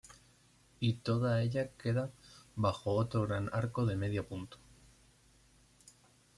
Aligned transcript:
Y 0.79 0.93
toda 0.95 1.43
ella 1.43 1.69
queda 1.77 2.09
bajo 2.55 2.89
otro 2.95 3.27
gran 3.27 3.51
arco 3.53 3.85
de 3.85 3.95
medio 3.97 4.27
punto. 4.27 4.57